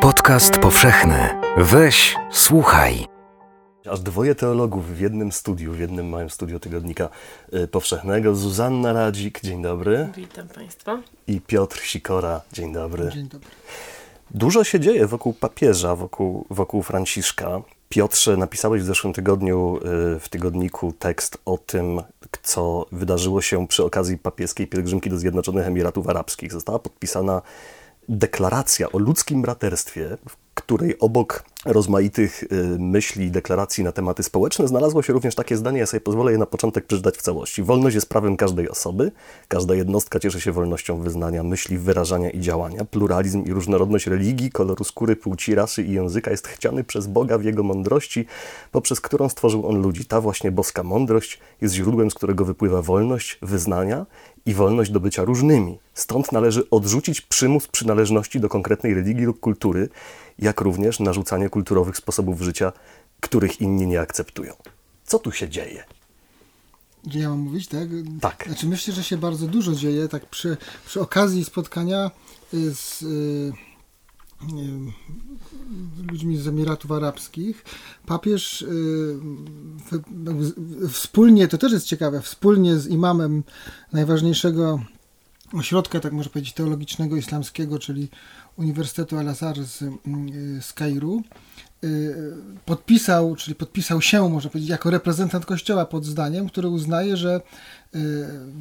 [0.00, 1.28] Podcast powszechny.
[1.56, 3.06] Weź, słuchaj.
[3.90, 7.08] Aż dwoje teologów w jednym studiu, w jednym małym studiu tygodnika
[7.54, 8.34] y, powszechnego.
[8.34, 10.08] Zuzanna Radzik, dzień dobry.
[10.16, 11.02] Witam Państwa.
[11.26, 13.10] I Piotr Sikora, dzień dobry.
[13.14, 13.48] Dzień dobry.
[14.30, 17.60] Dużo się dzieje wokół papieża, wokół, wokół Franciszka.
[17.88, 19.76] Piotrze, napisałeś w zeszłym tygodniu
[20.16, 22.02] y, w tygodniku tekst o tym,
[22.42, 26.52] co wydarzyło się przy okazji papieskiej pielgrzymki do Zjednoczonych Emiratów Arabskich.
[26.52, 27.42] Została podpisana
[28.08, 32.46] deklaracja o ludzkim braterstwie, w której obok rozmaitych y,
[32.78, 36.38] myśli i deklaracji na tematy społeczne znalazło się również takie zdanie, ja sobie pozwolę je
[36.38, 37.62] na początek przeczytać w całości.
[37.62, 39.12] Wolność jest prawem każdej osoby,
[39.48, 42.84] każda jednostka cieszy się wolnością wyznania, myśli, wyrażania i działania.
[42.84, 47.44] Pluralizm i różnorodność religii, koloru skóry, płci, rasy i języka jest chciany przez Boga w
[47.44, 48.26] Jego mądrości,
[48.72, 50.04] poprzez którą stworzył On ludzi.
[50.04, 54.06] Ta właśnie boska mądrość jest źródłem, z którego wypływa wolność wyznania
[54.46, 55.78] i wolność do bycia różnymi.
[55.94, 59.88] Stąd należy odrzucić przymus przynależności do konkretnej religii lub kultury,
[60.38, 62.72] jak również narzucanie kulturowych sposobów życia,
[63.20, 64.52] których inni nie akceptują.
[65.04, 65.84] Co tu się dzieje?
[67.04, 67.88] Gdzie ja mam mówić, tak?
[68.20, 68.44] Tak.
[68.46, 72.10] Znaczy myślę, że się bardzo dużo dzieje, tak przy, przy okazji spotkania
[72.54, 73.52] y, z y,
[76.10, 77.64] ludźmi z Emiratów Arabskich.
[78.06, 79.18] Papież y,
[80.90, 83.44] wspólnie, to też jest ciekawe, wspólnie z imamem
[83.92, 84.80] najważniejszego
[85.52, 88.08] ośrodka, tak można powiedzieć, teologicznego islamskiego, czyli
[88.58, 89.84] Uniwersytetu Al-Azhar z,
[90.60, 91.22] z Kairu,
[91.84, 97.40] Y, podpisał, czyli podpisał się, można powiedzieć, jako reprezentant Kościoła pod zdaniem, który uznaje, że
[97.94, 97.98] y,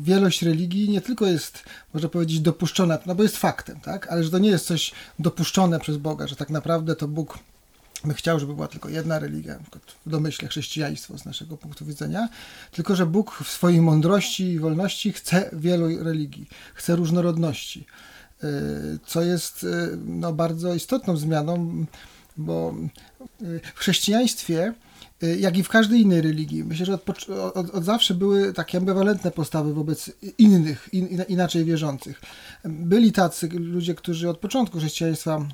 [0.02, 4.30] wielość religii nie tylko jest, można powiedzieć, dopuszczona, no bo jest faktem, tak, ale że
[4.30, 7.40] to nie jest coś dopuszczone przez Boga, że tak naprawdę to Bóg
[8.06, 9.60] by chciał, żeby była tylko jedna religia,
[10.06, 12.30] w domyśle chrześcijaństwo z naszego punktu widzenia,
[12.72, 18.17] tylko że Bóg w swojej mądrości i wolności chce wielu religii, chce różnorodności, y,
[19.06, 19.66] co jest
[20.06, 21.86] no, bardzo istotną zmianą,
[22.38, 22.76] bo
[23.42, 24.74] y, w chrześcijaństwie,
[25.24, 28.78] y, jak i w każdej innej religii, myślę, że od, od, od zawsze były takie
[28.78, 32.22] ambiwalentne postawy wobec innych, in, inaczej wierzących.
[32.66, 35.46] Byli tacy ludzie, którzy od początku chrześcijaństwa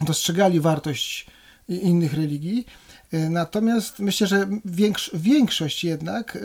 [0.00, 1.26] dostrzegali wartość
[1.68, 2.83] innych religii, y,
[3.30, 6.38] Natomiast myślę, że większ większość jednak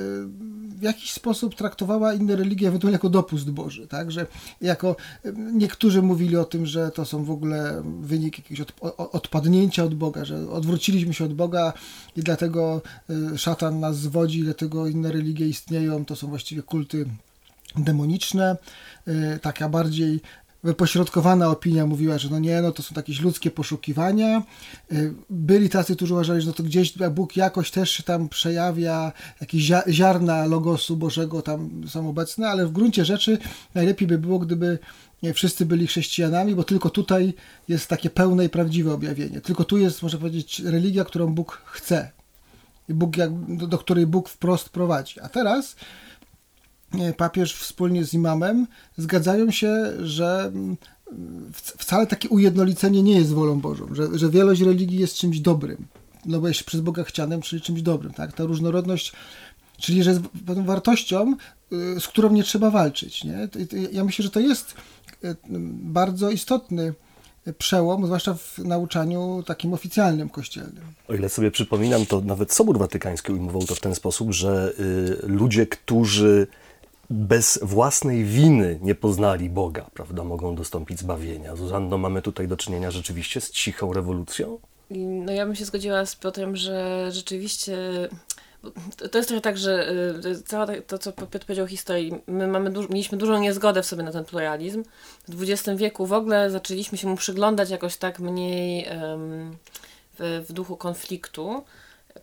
[0.79, 4.11] w jakiś sposób traktowała inne religie ewentualnie jako dopust Boży, tak?
[4.11, 4.27] Że
[4.61, 4.95] jako
[5.53, 10.51] niektórzy mówili o tym, że to są w ogóle wyniki jakiegoś odpadnięcia od Boga, że
[10.51, 11.73] odwróciliśmy się od Boga
[12.15, 12.81] i dlatego
[13.33, 17.05] y, szatan nas zwodzi, dlatego inne religie istnieją, to są właściwie kulty
[17.77, 18.57] demoniczne,
[19.07, 20.21] y, taka bardziej
[20.63, 24.43] wypośrodkowana opinia mówiła, że no nie, no to są jakieś ludzkie poszukiwania.
[24.91, 29.11] Y, byli tacy, którzy uważali, że no to gdzieś Bóg jakoś też się tam przejawia,
[29.41, 33.37] jakieś ziarna logosu Bożego tam są obecne, ale w gruncie rzeczy
[33.75, 34.79] najlepiej by było, gdyby
[35.23, 37.33] nie, wszyscy byli chrześcijanami, bo tylko tutaj
[37.67, 39.41] jest takie pełne i prawdziwe objawienie.
[39.41, 42.11] Tylko tu jest, można powiedzieć, religia, którą Bóg chce.
[42.89, 43.15] Bóg,
[43.67, 45.19] do której Bóg wprost prowadzi.
[45.19, 45.75] A teraz
[47.17, 48.67] papież wspólnie z imamem
[48.97, 50.77] zgadzają się, że mm,
[51.53, 55.87] wcale takie ujednolicenie nie jest wolą Bożą, że, że wielość religii jest czymś dobrym,
[56.25, 58.33] no bo jest przez Boga chcianym, czyli czymś dobrym, tak?
[58.33, 59.13] Ta różnorodność,
[59.77, 61.35] czyli że jest pewną wartością,
[61.73, 63.49] y, z którą nie trzeba walczyć, nie?
[63.91, 64.73] Ja myślę, że to jest
[65.23, 65.35] y,
[65.83, 66.93] bardzo istotny
[67.57, 70.83] przełom, zwłaszcza w nauczaniu takim oficjalnym kościelnym.
[71.07, 75.27] O ile sobie przypominam, to nawet Sobór Watykański ujmował to w ten sposób, że y,
[75.27, 76.47] ludzie, którzy
[77.09, 81.55] bez własnej winy nie poznali Boga, prawda, mogą dostąpić zbawienia.
[81.55, 84.59] Zuzanno, mamy tutaj do czynienia rzeczywiście z cichą rewolucją?
[84.89, 87.77] No ja bym się zgodziła z Piotrem, że rzeczywiście
[89.11, 89.91] to jest trochę tak, że
[90.25, 93.85] y, całe to, co Piotr powiedział o historii, my mamy du mieliśmy dużą niezgodę w
[93.85, 94.83] sobie na ten pluralizm.
[95.27, 99.57] W XX wieku w ogóle zaczęliśmy się mu przyglądać jakoś tak mniej um,
[100.19, 101.63] w, w duchu konfliktu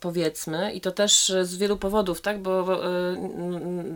[0.00, 3.16] powiedzmy, i to też z wielu powodów, tak, bo e,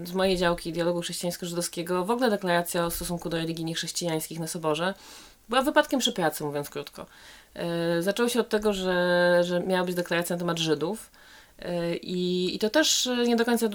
[0.06, 4.94] z mojej działki dialogu chrześcijańsko-żydowskiego w ogóle deklaracja o stosunku do religii niechrześcijańskich na Soborze
[5.48, 7.06] była wypadkiem przy pracy, mówiąc krótko.
[7.54, 11.10] E, zaczęło się od tego, że, że miała być deklaracja na temat Żydów,
[12.02, 13.66] i, I to też nie do końca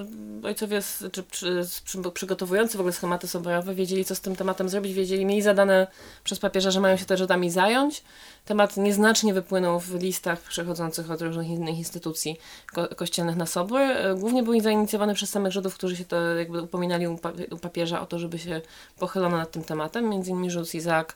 [0.44, 1.68] ojcowie, czy, czy,
[2.14, 5.88] przygotowujący w ogóle schematy soborowe, wiedzieli, co z tym tematem zrobić, wiedzieli, mieli zadane
[6.24, 8.04] przez papieża, że mają się też Żydami zająć.
[8.46, 12.38] Temat nieznacznie wypłynął w listach przechodzących od różnych innych instytucji
[12.74, 13.80] ko kościelnych na sobór.
[14.16, 17.18] Głównie był zainicjowany przez samych Żydów, którzy się to jakby upominali u,
[17.62, 18.62] papieża o to, żeby się
[19.00, 21.14] pochylono nad tym tematem, między innymi Isaac, e,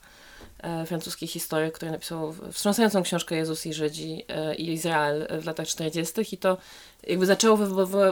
[0.86, 6.14] francuski historyk, który napisał wstrząsającą książkę Jezus i Żydzi e, i Izrael w latach 40.
[6.32, 6.58] i to
[7.08, 7.58] jakby zaczęło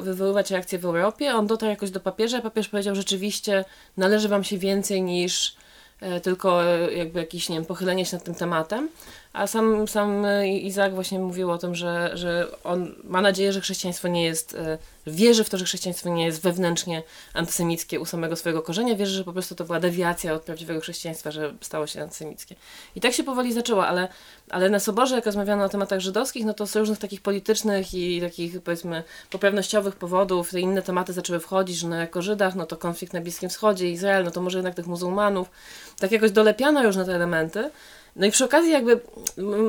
[0.02, 1.36] wywoływać reakcje w Europie.
[1.36, 3.66] On dotarł jakoś do papieża, papież powiedział, rzeczywiście
[3.98, 5.56] należy wam się więcej niż
[6.00, 8.90] e, tylko e, jakby jakieś, nie wiem, pochylenie się nad tym tematem.
[9.38, 14.08] A sam, sam Izak właśnie mówił o tym, że, że on ma nadzieję, że chrześcijaństwo
[14.08, 17.04] nie jest, e, wierzy w to, że chrześcijaństwo nie jest wewnętrznie
[17.34, 21.32] antysemickie u samego swojego korzenia, wierzy, że po prostu to była dewiacja od prawdziwego chrześcijaństwa,
[21.32, 22.56] że stało się antysemickie.
[22.96, 24.08] I tak się powoli zaczęło, ale,
[24.50, 28.22] ale na Soborze, jak rozmawiano o tematach żydowskich, no to z różnych takich politycznych i
[28.22, 32.78] takich powiedzmy poprawnościowych powodów te inne tematy zaczęły wchodzić, że no jako Żydach, no to
[32.78, 35.50] konflikt na Bliskim Wschodzie, Izrael, no to może jednak tych muzułmanów.
[36.00, 37.72] Tak jakoś dolepiano różne te elementy.
[38.18, 39.00] No i przy okazji jakby,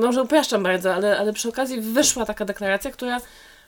[0.01, 3.21] może upraszczam bardzo, ale, ale przy okazji wyszła taka deklaracja, która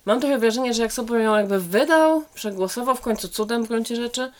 [0.06, 3.96] mam trochę wrażenie, że jak sobie ją jakby wydał, przegłosował w końcu cudem w gruncie
[3.96, 4.32] rzeczy,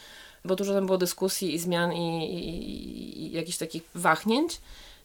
[0.46, 4.62] bo dużo tam było dyskusji i zmian i, i, i jakichś takich wahnięć,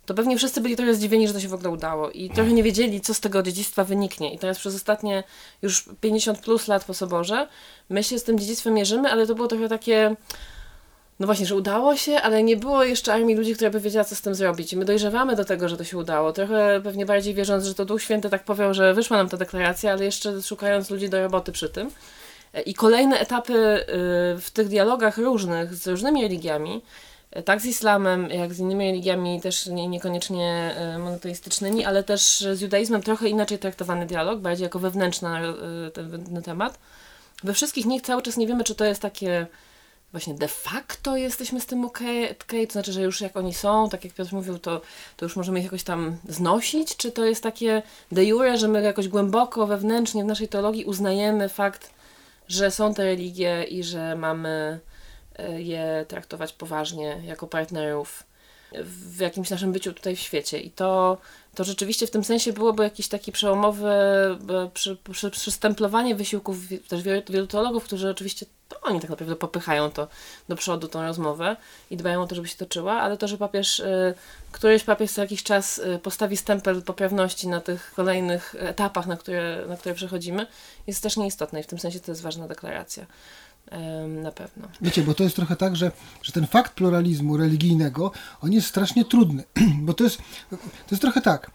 [0.07, 2.63] to pewnie wszyscy byli trochę zdziwieni, że to się w ogóle udało i trochę nie
[2.63, 4.35] wiedzieli, co z tego dziedzictwa wyniknie.
[4.35, 5.25] I teraz przez ostatnie
[5.63, 7.49] już 50 plus lat po Soborze
[7.89, 10.17] my się z tym dziedzictwem mierzymy, ale to było trochę takie
[11.21, 14.17] no właśnie, że udało się, ale nie było jeszcze armii ludzi, która by wiedziała, co
[14.17, 14.73] z tym zrobić.
[14.73, 16.33] I my dojrzewamy do tego, że to się udało.
[16.33, 19.93] Trochę pewnie bardziej wierząc, że to Duch Święty tak powiedział, że wyszła nam ta deklaracja,
[19.93, 21.91] ale jeszcze szukając ludzi do roboty przy tym.
[22.67, 23.85] I kolejne etapy y,
[24.41, 26.83] w tych dialogach różnych z różnymi religiami,
[27.37, 32.41] y, tak z islamem, jak z innymi religiami, też nie, niekoniecznie y, monoteistycznymi, ale też
[32.53, 35.29] z judaizmem trochę inaczej traktowany dialog, bardziej jako wewnętrzny
[36.45, 36.79] temat.
[37.45, 39.47] We wszystkich nich cały czas nie wiemy, czy to jest takie
[40.13, 42.01] właśnie de facto jesteśmy z tym ok,
[42.49, 44.81] okay, to znaczy, że już jak oni są, tak jak Piotr mówił, to,
[45.17, 47.83] to już możemy ich jakoś tam znosić, czy to jest takie
[48.13, 51.91] de jure, że my jakoś głęboko, wewnętrznie w naszej teologii uznajemy fakt,
[52.49, 54.81] że są te religie i że mamy
[55.39, 58.23] e, je traktować poważnie jako partnerów
[58.83, 60.61] w jakimś naszym byciu tutaj w świecie.
[60.61, 61.19] I to,
[61.57, 64.37] to rzeczywiście w tym sensie byłoby jakiś taki przełomowy e,
[64.75, 66.57] przy, przy, przystemplowanie wysiłków
[66.89, 70.09] też wielu teologów, którzy oczywiście to oni tak naprawdę popychają to
[70.49, 71.57] do przodu, tą rozmowę
[71.91, 74.15] i dbają o to, żeby się toczyła, ale to, że papież, y,
[74.53, 79.65] któryś papież co jakiś czas y, postawi stempel poprawności na tych kolejnych etapach, na które,
[79.69, 80.47] na które przechodzimy,
[80.87, 83.07] jest też nieistotne i w tym sensie to jest ważna deklaracja.
[84.09, 84.69] Na pewno.
[84.81, 85.93] Wiecie, bo to jest trochę tak, że,
[86.23, 89.45] że ten fakt pluralizmu religijnego, on jest strasznie trudny,
[89.87, 90.19] bo to jest,
[90.51, 90.57] to
[90.91, 91.51] jest trochę tak,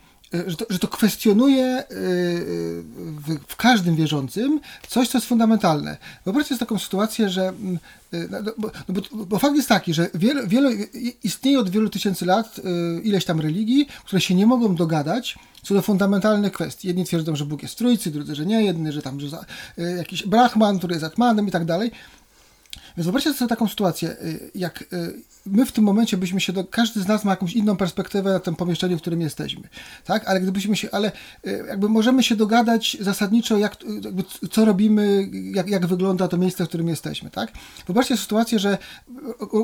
[0.47, 5.97] że to, że to kwestionuje y, w, w, każdym wierzącym coś, co jest fundamentalne.
[6.25, 7.79] Wyobraźcie sobie taką sytuację, że mm,
[8.13, 10.71] y, no, no, bo, no, bo, bo, fakt jest taki, że wiele,
[11.23, 15.73] istnieje od wielu tysięcy lat y, ileś tam religii, które się nie mogą dogadać co
[15.73, 16.87] do fundamentalnych kwestii.
[16.87, 19.37] Jedni twierdzą, że Bóg jest trójcy, drudzy, że nie, jedni, że tam że
[19.97, 21.91] jakiś Brahman, który jest Atmanem i tak dalej.
[22.97, 24.15] Więc wyobraźcie sobie taką sytuację,
[24.55, 24.85] jak
[25.45, 28.39] my w tym momencie byśmy się, do, każdy z nas ma jakąś inną perspektywę na
[28.39, 29.69] tym pomieszczeniu, w którym jesteśmy,
[30.05, 30.27] tak?
[30.27, 31.11] Ale gdybyśmy się, ale
[31.43, 33.77] e, jakby możemy się dogadać zasadniczo, jak,
[34.51, 37.51] co robimy, jak, jak wygląda to miejsce, w którym jesteśmy, tak?
[37.87, 38.77] Wyobraźcie sytuację, że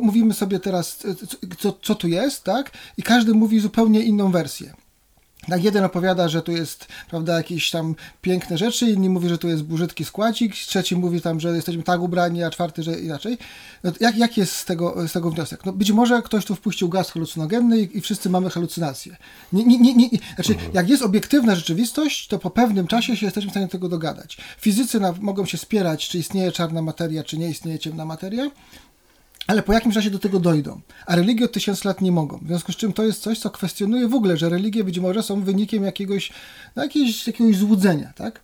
[0.02, 0.98] mówimy sobie teraz,
[1.60, 2.72] co, co tu jest, tak?
[2.98, 4.87] I każdy mówi zupełnie inną wersję.
[5.50, 9.48] Tak, jeden opowiada, że tu jest, prawda, jakieś tam piękne rzeczy, inni mówi, że tu
[9.48, 13.38] jest brzydki składzik, trzeci mówi tam, że jesteśmy tak ubrani, a czwarty, że inaczej.
[13.84, 15.66] No, jak, jak jest z tego, z tego wniosek?
[15.66, 19.18] No, być może ktoś tu wpuścił gaz halucynogenny i, i wszyscy mamy halucynacje.
[19.54, 20.72] Nie, nie, nie, nie, znaczy, mhm.
[20.74, 24.38] jak jest obiektywna rzeczywistość, to po pewnym czasie się jesteśmy w stanie tego dogadać.
[24.60, 28.52] Fizycy na, mogą się spierać, czy istnieje czarna materia, czy nie istnieje ciemna materia,
[29.48, 30.82] ale po jakimś czasie do tego dojdą.
[31.06, 32.38] A religie od tysięcy lat nie mogą.
[32.38, 35.24] W związku z czym to jest coś, co kwestionuje w ogóle, że religie być może
[35.24, 36.32] są wynikiem jakiegoś,
[36.76, 38.42] no, jakiegoś, jakiegoś złudzenia, tak?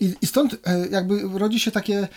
[0.00, 2.08] I, I, stąd e, jakby rodzi się takie,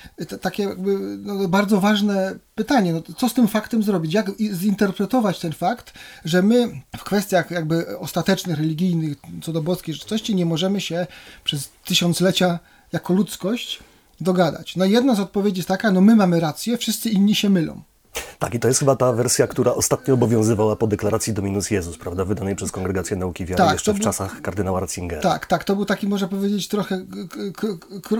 [0.41, 4.13] takie jakby no, bardzo ważne pytanie, no, co z tym faktem zrobić?
[4.13, 5.93] Jak zinterpretować ten fakt,
[6.25, 11.07] że my w kwestiach jakby ostatecznych, religijnych, co do boskiej rzeczywistości nie możemy się
[11.43, 12.59] przez tysiąclecia
[12.91, 13.79] jako ludzkość
[14.21, 14.75] dogadać.
[14.75, 17.81] No jedna z odpowiedzi jest taka, no my mamy rację, wszyscy inni się mylą.
[18.39, 22.25] Tak, i to jest chyba ta wersja, która ostatnio obowiązywała po deklaracji Dominus Jezus, prawda,
[22.25, 25.21] wydanej przez Kongregację Nauki Wiary tak, jeszcze w był, czasach kardynała Ratzingera.
[25.21, 27.05] Tak, tak, to był taki, można powiedzieć, trochę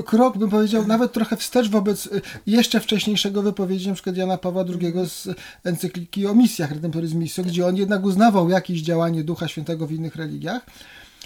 [0.06, 4.12] krok, bym powiedział, nawet trochę wstecz wobec y, jeszcze wcześniejszego wypowiedzi np.
[4.16, 5.28] Jana Pawła II z
[5.64, 10.16] encykliki o misjach Redemptoris Missio, gdzie on jednak uznawał jakieś działanie Ducha Świętego w innych
[10.16, 10.62] religiach,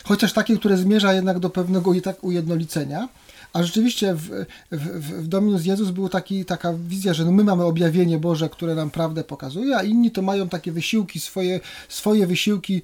[0.03, 3.07] chociaż takie, które zmierza jednak do pewnego i tak ujednolicenia.
[3.53, 4.29] A rzeczywiście w,
[4.71, 8.75] w, w Dominus Jezus była taki, taka wizja, że no my mamy objawienie Boże, które
[8.75, 12.81] nam prawdę pokazuje, a inni to mają takie wysiłki, swoje, swoje wysiłki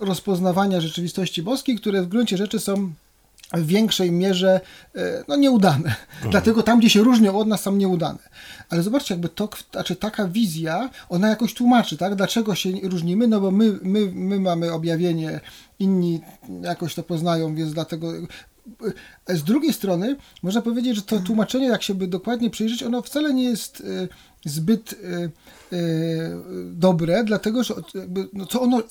[0.00, 2.92] rozpoznawania rzeczywistości boskiej, które w gruncie rzeczy są
[3.52, 4.60] w większej mierze
[4.94, 5.88] e, no, nieudane.
[5.88, 6.30] Mhm.
[6.30, 8.18] Dlatego tam, gdzie się różnią od nas, są nieudane.
[8.70, 12.14] Ale zobaczcie, jakby to, znaczy taka wizja, ona jakoś tłumaczy, tak?
[12.14, 13.28] Dlaczego się różnimy?
[13.28, 15.40] No bo my, my, my mamy objawienie,
[15.78, 16.20] inni
[16.62, 18.12] jakoś to poznają, więc dlatego
[19.28, 23.34] z drugiej strony można powiedzieć, że to tłumaczenie, jak się by dokładnie przyjrzeć, ono wcale
[23.34, 24.08] nie jest e,
[24.44, 25.30] zbyt e, e,
[26.72, 28.82] dobre, dlatego że jakby, no co, ono,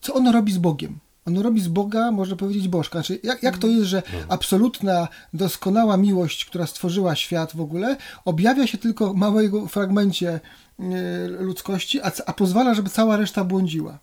[0.00, 0.98] co ono robi z Bogiem.
[1.26, 2.98] on robi z Boga, można powiedzieć, bożka.
[2.98, 8.66] Znaczy, jak, jak to jest, że absolutna, doskonała miłość, która stworzyła świat w ogóle, objawia
[8.66, 10.40] się tylko w małego fragmencie
[10.78, 13.98] e, ludzkości, a, a pozwala, żeby cała reszta błądziła.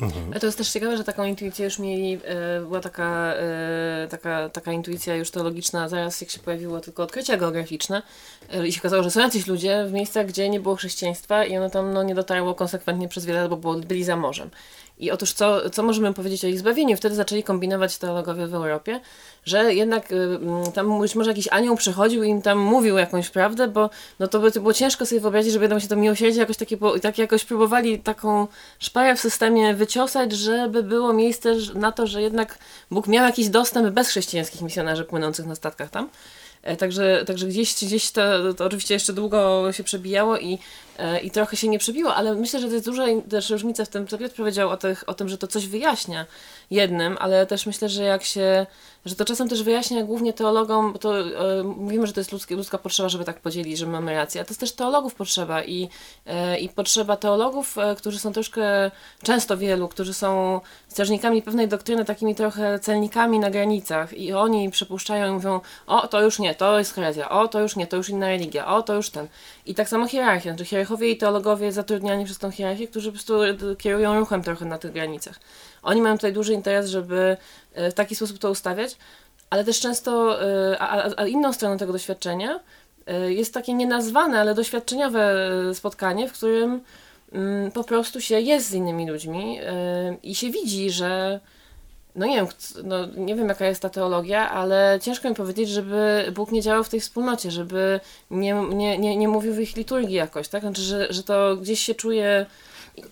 [0.00, 4.48] Ale To jest też ciekawe, że taką intuicję już mieli, e, była taka, e, taka,
[4.48, 8.02] taka intuicja już teologiczna, zaraz jak się pojawiło tylko odkrycia geograficzne
[8.50, 11.56] e, i się okazało, że są jacyś ludzie w miejscach, gdzie nie było chrześcijaństwa i
[11.56, 14.50] ono tam no, nie dotarło konsekwentnie przez wiele lat, bo byli za morzem.
[14.98, 16.96] I otóż co, co możemy powiedzieć o ich zbawieniu?
[16.96, 19.00] Wtedy zaczęli kombinować teologowie w Europie,
[19.44, 23.30] że jednak y, mm, tam być może jakiś anioł przychodził i im tam mówił jakąś
[23.30, 26.40] prawdę, bo no to by to było ciężko sobie wyobrazić, żeby tam się to miłosierdzie
[26.40, 28.46] jakoś takie, tak jakoś próbowali taką
[28.78, 32.58] szparę w systemie wyciosać, żeby było miejsce na to, że jednak
[32.90, 36.08] Bóg miał jakiś dostęp bez chrześcijańskich misjonarzy płynących na statkach tam.
[36.62, 40.58] E, Także, także gdzieś, gdzieś to, to oczywiście jeszcze długo się przebijało i,
[41.22, 44.06] i trochę się nie przebiło, ale myślę, że to jest duża też różnica w tym,
[44.06, 46.26] co Piotr powiedział o, tych, o tym, że to coś wyjaśnia
[46.70, 48.66] jednym, ale też myślę, że jak się,
[49.04, 52.56] że to czasem też wyjaśnia głównie teologom, bo to e, mówimy, że to jest ludzkie,
[52.56, 55.88] ludzka potrzeba, żeby tak podzielić, że mamy rację, a to jest też teologów potrzeba i,
[56.26, 58.90] e, i potrzeba teologów, e, którzy są troszkę,
[59.22, 65.30] często wielu, którzy są strażnikami pewnej doktryny, takimi trochę celnikami na granicach i oni przepuszczają
[65.30, 68.08] i mówią, o, to już nie, to jest herezja, o, to już nie, to już
[68.08, 69.28] inna religia, o, to już ten.
[69.66, 73.42] I tak samo hierarchia, znaczy hierarchowie i teologowie zatrudniani przez tą hierarchię, którzy po prostu
[73.42, 75.40] e, kierują ruchem trochę na tych granicach.
[75.82, 77.36] Oni mają tutaj duży interes, żeby
[77.74, 78.96] e, w taki sposób to ustawiać,
[79.50, 82.60] ale też często, e, a, a- inną stroną tego doświadczenia
[83.28, 86.80] jest takie nienazwane, ale doświadczeniowe spotkanie, w którym
[87.32, 89.58] mm, po prostu się jest z innymi ludźmi
[90.22, 91.40] i się widzi, że
[92.16, 92.46] no nie wiem,
[92.84, 96.84] no nie wiem jaka jest ta teologia, ale ciężko mi powiedzieć, żeby Bóg nie działał
[96.84, 100.62] w tej wspólnocie, żeby nie, nie, nie, nie mówił w ich liturgii jakoś, tak?
[100.62, 102.46] Znaczy, że, że to gdzieś się czuje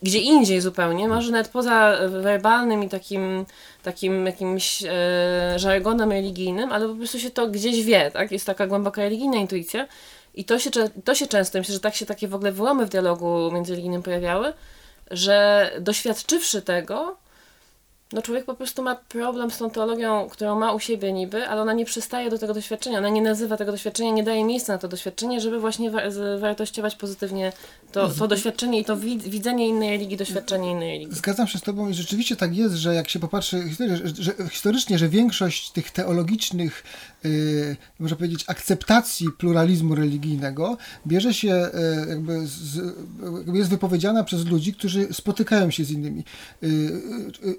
[0.03, 3.47] gdzie indziej zupełnie, może nawet poza werbalnym i takim,
[3.83, 8.33] takim jakimś e, żargonem religijnym, ale po prostu się to gdzieś wie, tak?
[8.33, 9.87] Jest taka głęboka religijna intuicja
[10.35, 10.71] i to się,
[11.05, 14.53] to się często, myślę, że tak się takie w ogóle wyłomy w dialogu międzyreligijnym pojawiały,
[15.11, 17.17] że doświadczywszy tego,
[18.15, 21.63] no człowiek po prostu ma problem z tą teologią, którą ma u siebie niby, ale
[21.63, 24.79] ona nie przystaje do tego doświadczenia, ona nie nazywa tego doświadczenia, nie daje miejsca na
[24.79, 26.03] to doświadczenie, żeby właśnie wa-
[26.39, 27.53] wartościować pozytywnie
[27.93, 31.17] to, to doświadczenie i to wi- widzenie innej religii, doświadczenie innej religii.
[31.17, 34.33] Zgadzam się z Tobą i rzeczywiście tak jest, że jak się popatrzy historycznie, że, że,
[34.51, 36.85] historycznie, że większość tych teologicznych,
[37.25, 42.77] yy, można powiedzieć, akceptacji pluralizmu religijnego bierze się, yy, jakby, z,
[43.37, 46.25] jakby jest wypowiedziana przez ludzi, którzy spotykają się z innymi,
[46.63, 46.71] yy,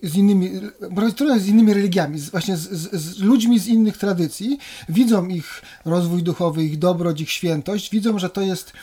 [0.04, 0.45] z innymi,
[0.92, 4.60] może trochę z innymi religiami, z, właśnie z, z, z ludźmi z innych tradycji,
[4.90, 8.74] widzą ich rozwój duchowy, ich dobroć, ich świętość, widzą, że to jest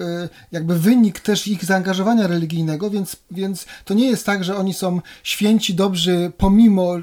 [0.00, 0.04] y,
[0.52, 5.00] jakby wynik też ich zaangażowania religijnego, więc, więc to nie jest tak, że oni są
[5.22, 7.02] święci, dobrzy pomimo, y,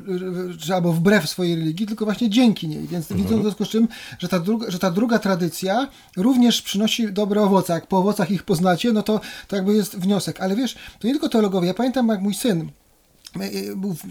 [0.57, 2.88] że albo wbrew swojej religii, tylko właśnie dzięki niej.
[2.88, 3.88] Więc widzą w związku z czym,
[4.19, 7.74] że ta, druga, że ta druga tradycja również przynosi dobre owoce.
[7.74, 10.41] Jak po owocach ich poznacie, no to, to jakby jest wniosek.
[10.41, 11.67] Ale wiesz, to nie tylko teologowie.
[11.67, 12.72] Ja pamiętam, jak mój syn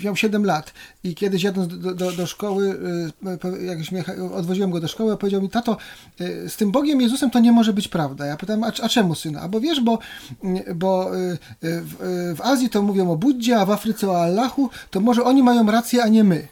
[0.05, 0.73] miał 7 lat
[1.05, 2.79] i kiedyś jadąc do, do, do szkoły,
[3.41, 4.05] po- jak mnie
[4.35, 5.77] odwoziłem go do szkoły, a powiedział mi, tato,
[6.49, 8.27] z tym Bogiem Jezusem to nie może być prawda.
[8.27, 9.41] Ja pytam, a, a czemu syna?
[9.41, 9.99] A bo wiesz, bo,
[10.75, 11.11] bo
[11.61, 15.43] w, w Azji to mówią o Buddzie, a w Afryce o Allahu, to może oni
[15.43, 16.49] mają rację, a nie my.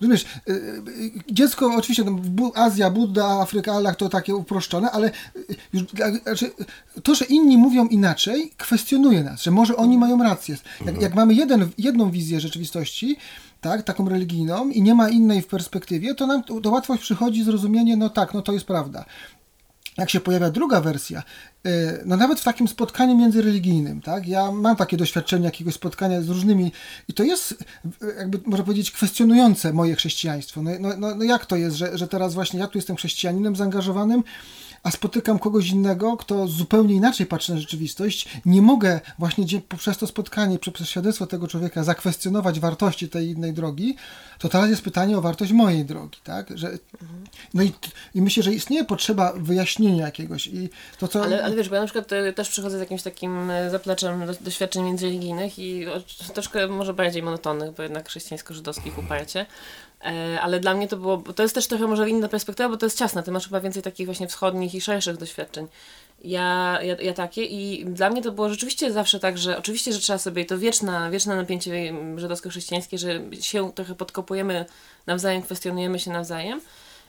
[0.00, 2.04] Rozumiesz, y, y, dziecko, oczywiście
[2.36, 5.10] no, Azja, Budda, Afryka, Allah to takie uproszczone, ale
[5.72, 5.82] już,
[6.22, 6.50] znaczy,
[7.02, 10.56] to, że inni mówią inaczej, kwestionuje nas, że może oni mają rację.
[10.86, 13.16] Jak, jak mamy jeden, jedną wizję rzeczywistości,
[13.60, 17.44] tak, taką religijną i nie ma innej w perspektywie, to nam to, to łatwo przychodzi
[17.44, 19.04] zrozumienie, no tak, no to jest prawda.
[19.98, 21.22] Jak się pojawia druga wersja,
[21.66, 21.70] y,
[22.06, 26.72] no nawet w takim spotkaniu międzyreligijnym, tak, ja mam takie doświadczenie jakiegoś spotkania z różnymi
[27.08, 27.64] i to jest,
[28.18, 30.62] jakby można powiedzieć, kwestionujące moje chrześcijaństwo.
[30.62, 33.56] No, no, no, no jak to jest, że, że teraz właśnie ja tu jestem chrześcijaninem
[33.56, 34.22] zaangażowanym,
[34.84, 40.06] a spotykam kogoś innego, kto zupełnie inaczej patrzy na rzeczywistość, nie mogę właśnie poprzez to
[40.06, 43.96] spotkanie, przez świadectwo tego człowieka zakwestionować wartości tej innej drogi,
[44.38, 46.58] to teraz jest pytanie o wartość mojej drogi, tak?
[46.58, 46.78] Że,
[47.54, 47.72] no i,
[48.14, 51.22] i myślę, że istnieje potrzeba wyjaśnienia jakiegoś i to, co...
[51.22, 54.26] Ale, ale wiesz, bo ja na przykład e, też przychodzę z jakimś takim e, zapleczem
[54.26, 55.86] do, doświadczeń międzyreligijnych i
[56.34, 59.46] troszkę może bardziej monotonnych, bo jednak chrześcijańsko-żydowskich uparcie.
[60.04, 62.86] E, ale dla mnie to było, to jest też trochę może inna perspektywa, bo to
[62.86, 65.66] jest ciasne, ty masz chyba więcej takich właśnie wschodnich i szerszych doświadczeń.
[66.24, 69.98] Ja, ja, ja takie i dla mnie to było rzeczywiście zawsze tak, że oczywiście, że
[69.98, 74.64] trzeba sobie, to wieczna, wieczne napięcie mm, żydowsko-chrześcijańskie, że się trochę podkopujemy
[75.06, 76.60] nawzajem, kwestionujemy się nawzajem.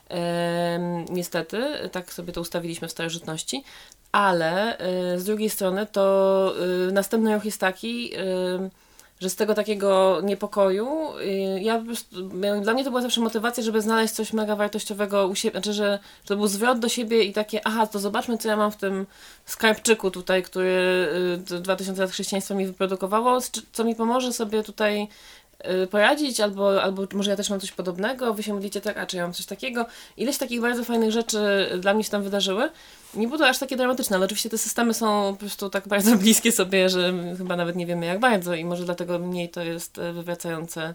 [0.09, 3.63] Em, niestety, tak sobie to ustawiliśmy w starożytności,
[4.11, 4.79] ale
[5.13, 6.53] y, z drugiej strony to
[6.89, 8.69] y, następny ruch jest taki, y,
[9.19, 10.87] że z tego takiego niepokoju,
[11.19, 11.83] y, ja
[12.61, 15.99] dla mnie to była zawsze motywacja, żeby znaleźć coś mega wartościowego u siebie, znaczy, że,
[16.23, 18.75] że to był zwrot do siebie i takie, aha, to zobaczmy, co ja mam w
[18.75, 19.05] tym
[19.45, 21.07] skarbczyku tutaj, który
[21.61, 23.39] 2000 lat chrześcijaństwa mi wyprodukowało,
[23.71, 25.07] co mi pomoże sobie tutaj y,
[25.91, 29.17] poradzić, albo, albo może ja też mam coś podobnego, wy się mówicie tak, a czy
[29.17, 29.85] ja mam coś takiego.
[30.17, 32.69] Ileś takich bardzo fajnych rzeczy dla mnie się tam wydarzyły.
[33.13, 36.15] Nie było to aż takie dramatyczne, ale oczywiście te systemy są po prostu tak bardzo
[36.23, 39.97] bliskie sobie, że chyba nawet nie wiemy jak bardzo i może dlatego mniej to jest
[39.97, 40.93] e, wywracające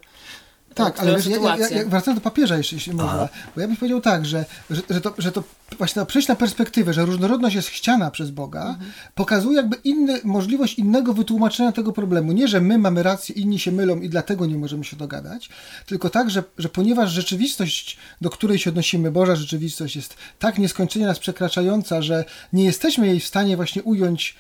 [0.75, 3.77] tak, ale wiesz, ja, ja, ja, wracając do papieża, jeśli, jeśli można, bo ja bym
[3.77, 5.43] powiedział tak, że, że, że, to, że to
[5.79, 8.93] właśnie przejść na perspektywę, że różnorodność jest chciana przez Boga, mhm.
[9.15, 12.33] pokazuje jakby inny, możliwość innego wytłumaczenia tego problemu.
[12.33, 15.49] Nie, że my mamy rację, inni się mylą i dlatego nie możemy się dogadać,
[15.87, 21.07] tylko tak, że, że ponieważ rzeczywistość, do której się odnosimy, Boża rzeczywistość jest tak nieskończenie
[21.07, 24.37] nas przekraczająca, że nie jesteśmy jej w stanie właśnie ująć,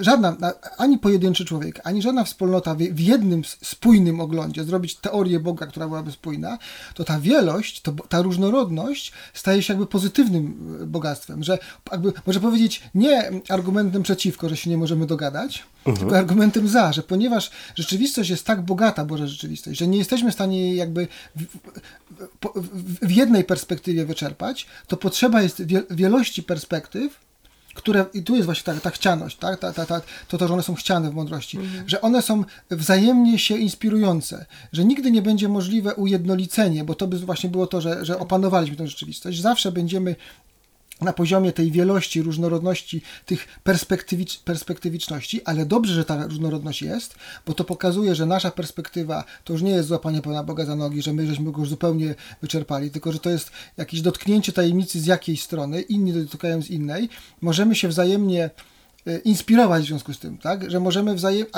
[0.00, 0.36] żadna,
[0.78, 6.12] ani pojedynczy człowiek, ani żadna wspólnota w jednym spójnym oglądzie, zrobić teorię Boga, która byłaby
[6.12, 6.58] spójna,
[6.94, 10.53] to ta wielość, to, ta różnorodność staje się jakby pozytywnym
[10.86, 11.58] bogactwem, że
[11.92, 15.96] jakby, może powiedzieć nie argumentem przeciwko, że się nie możemy dogadać, mhm.
[15.96, 20.34] tylko argumentem za, że ponieważ rzeczywistość jest tak bogata, Boża rzeczywistość, że nie jesteśmy w
[20.34, 21.42] stanie jej jakby w,
[22.44, 27.24] w, w jednej perspektywie wyczerpać, to potrzeba jest wielości perspektyw,
[27.74, 29.60] które, i tu jest właśnie ta, ta chcianość, tak?
[29.60, 31.88] ta, ta, ta, to, to, że one są chciane w mądrości, mhm.
[31.88, 37.18] że one są wzajemnie się inspirujące, że nigdy nie będzie możliwe ujednolicenie, bo to by
[37.18, 39.40] właśnie było to, że, że opanowaliśmy tę rzeczywistość.
[39.40, 40.16] Zawsze będziemy
[41.00, 47.14] na poziomie tej wielości, różnorodności, tych perspektywicz, perspektywiczności, ale dobrze, że ta różnorodność jest,
[47.46, 51.02] bo to pokazuje, że nasza perspektywa to już nie jest złapanie Pana Boga za nogi,
[51.02, 55.06] że my żeśmy go już zupełnie wyczerpali, tylko że to jest jakieś dotknięcie tajemnicy z
[55.06, 57.08] jakiej strony, inni dotykają z innej.
[57.40, 58.50] Możemy się wzajemnie
[59.06, 60.70] e, inspirować w związku z tym, tak?
[60.70, 61.50] Że możemy wzajemnie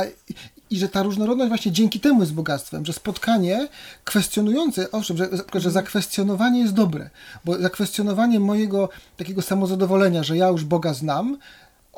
[0.71, 3.69] i że ta różnorodność właśnie dzięki temu jest bogactwem, że spotkanie
[4.05, 7.11] kwestionujące, owszem, że, że zakwestionowanie jest dobre,
[7.45, 11.39] bo zakwestionowanie mojego takiego samozadowolenia, że ja już Boga znam,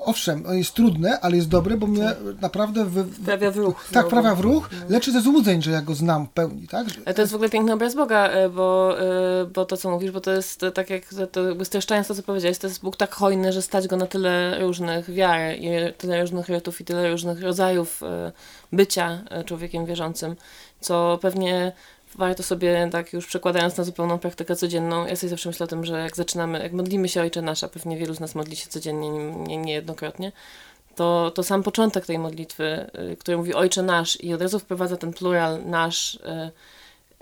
[0.05, 2.85] owszem, jest trudne, ale jest dobre, bo mnie naprawdę...
[2.85, 3.05] Wy...
[3.25, 3.85] Prawia w ruch.
[3.85, 4.09] Tak, znowu.
[4.09, 4.87] prawia w ruch, no.
[4.89, 6.87] leczy ze złudzeń, że ja go znam w pełni, tak?
[7.07, 10.11] Ale to jest w ogóle piękny obraz Boga, e, bo, e, bo to, co mówisz,
[10.11, 13.53] bo to jest tak jak, to streszczając to, co powiedziałeś, to jest Bóg tak hojny,
[13.53, 18.03] że stać go na tyle różnych wiar i tyle różnych rytów i tyle różnych rodzajów
[18.03, 18.33] e,
[18.73, 20.37] bycia człowiekiem wierzącym,
[20.81, 21.73] co pewnie
[22.19, 25.85] warto sobie, tak już przekładając na zupełną praktykę codzienną, ja sobie zawsze myślę o tym,
[25.85, 29.11] że jak zaczynamy, jak modlimy się Ojcze Nasza, pewnie wielu z nas modli się codziennie,
[29.11, 30.33] nie, niejednokrotnie,
[30.95, 34.97] to, to sam początek tej modlitwy, y, który mówi Ojcze Nasz i od razu wprowadza
[34.97, 36.51] ten plural nasz, y,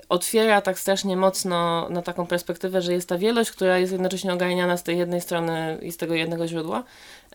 [0.09, 4.77] otwiera tak strasznie mocno na taką perspektywę, że jest ta wielość, która jest jednocześnie ogarniana
[4.77, 6.83] z tej jednej strony i z tego jednego źródła,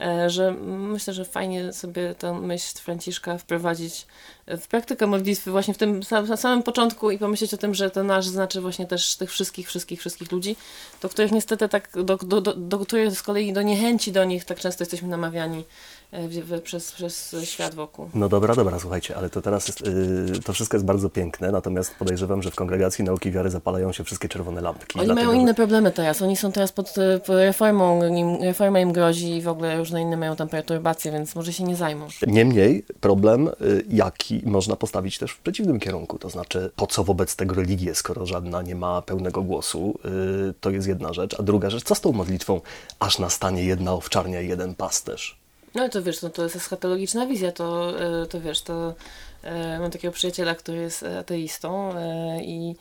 [0.00, 4.06] e, że myślę, że fajnie sobie tę myśl Franciszka wprowadzić
[4.46, 6.00] w praktykę modlitwy właśnie w tym
[6.36, 10.00] samym początku i pomyśleć o tym, że to nasz znaczy właśnie też tych wszystkich, wszystkich,
[10.00, 10.56] wszystkich ludzi,
[11.02, 14.44] do których niestety tak, do, do, do, do których z kolei do niechęci do nich
[14.44, 15.64] tak często jesteśmy namawiani
[16.12, 18.08] E, w, w, przez, przez świat wokół.
[18.14, 21.94] No dobra, dobra, słuchajcie, ale to teraz jest, yy, to wszystko jest bardzo piękne, natomiast
[21.94, 24.98] podejrzewam, że w Kongregacji Nauki Wiary zapalają się wszystkie czerwone lampki.
[24.98, 26.94] Oni dlatego, mają inne problemy teraz, oni są teraz pod,
[27.26, 31.34] pod reformą, im, reforma im grozi i w ogóle różne inne mają tam perturbacje, więc
[31.34, 32.08] może się nie zajmą.
[32.26, 37.36] Niemniej problem, y, jaki można postawić też w przeciwnym kierunku, to znaczy po co wobec
[37.36, 41.70] tego religię, skoro żadna nie ma pełnego głosu, yy, to jest jedna rzecz, a druga
[41.70, 42.60] rzecz, co z tą modlitwą,
[42.98, 45.42] aż nastanie jedna owczarnia i jeden pasterz?
[45.74, 48.94] No to wiesz, no to jest eschatologiczna wizja, to, e, to wiesz, to
[49.42, 52.76] e, mam takiego przyjaciela, który jest ateistą e, i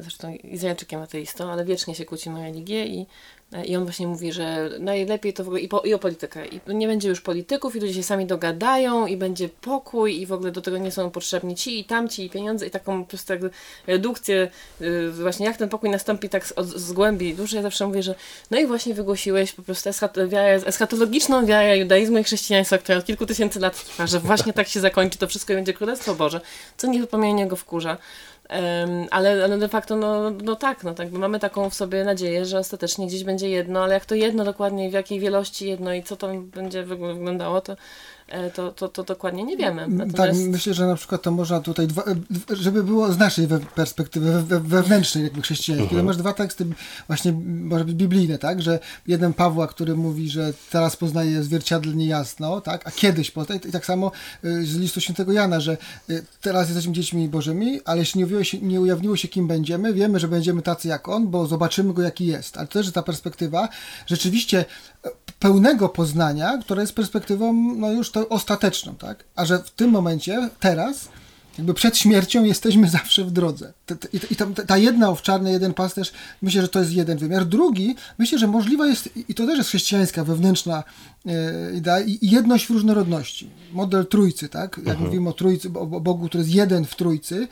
[0.00, 3.06] zresztą Izraelczykiem ateistą, ale wiecznie się kłócimy o religię i
[3.64, 6.46] i on właśnie mówi, że najlepiej to w ogóle i, po, i o politykę.
[6.46, 10.32] I nie będzie już polityków, i ludzie się sami dogadają, i będzie pokój, i w
[10.32, 13.32] ogóle do tego nie są potrzebni ci i tamci, i pieniądze, i taką po prostu
[13.86, 17.56] redukcję, yy, właśnie jak ten pokój nastąpi tak z, z głębi duszy.
[17.56, 18.14] Ja zawsze mówię, że
[18.50, 23.04] no i właśnie wygłosiłeś po prostu eschat, wiarę, eschatologiczną wiarę judaizmu i chrześcijaństwa, która od
[23.04, 26.40] kilku tysięcy lat trwa, że właśnie tak się zakończy to wszystko i będzie Królestwo Boże,
[26.76, 27.98] co niepomiernie go wkurza.
[29.10, 32.58] Ale, ale de facto, no, no tak, no tak, mamy taką w sobie nadzieję, że
[32.58, 36.16] ostatecznie gdzieś będzie jedno, ale jak to jedno dokładnie, w jakiej wielości jedno i co
[36.16, 37.76] to będzie wyglądało, to
[38.54, 39.88] to, to, to dokładnie nie wiemy.
[39.88, 40.16] Natomiast...
[40.16, 42.04] Tak, myślę, że na przykład to można tutaj, dwa,
[42.50, 46.06] żeby było z naszej perspektywy wewnętrznej, jakby chrześcijańskiej, to mhm.
[46.06, 46.66] masz dwa teksty
[47.06, 52.60] właśnie, może być biblijne, tak, że jeden Pawła, który mówi, że teraz poznaje zwierciadlnie jasno,
[52.60, 54.12] tak, a kiedyś poznaje, i tak samo
[54.44, 55.76] y, z listu świętego Jana, że
[56.40, 60.18] teraz jesteśmy dziećmi bożymi, ale jeśli nie ujawniło, się, nie ujawniło się, kim będziemy, wiemy,
[60.18, 62.56] że będziemy tacy jak On, bo zobaczymy Go, jaki jest.
[62.56, 63.68] Ale to też ta perspektywa
[64.06, 64.64] rzeczywiście
[65.44, 69.24] pełnego poznania, która jest perspektywą no już to ostateczną, tak?
[69.36, 71.08] A że w tym momencie, teraz,
[71.58, 73.72] jakby przed śmiercią jesteśmy zawsze w drodze.
[73.86, 73.96] Te-
[74.30, 77.46] I ta, ta jedna owczarnia, jeden pasterz, myślę, że to jest jeden wymiar.
[77.46, 80.84] Drugi, myślę, że możliwa jest, i to też jest chrześcijańska, wewnętrzna
[81.26, 83.50] e, idea, i i jedność w różnorodności.
[83.72, 84.80] Model trójcy, tak?
[84.86, 87.48] Jak mówimy o trójcy, o Bogu, który jest jeden w trójcy,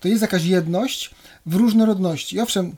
[0.00, 1.10] to jest jakaś jedność
[1.46, 2.36] w różnorodności.
[2.36, 2.76] I owszem,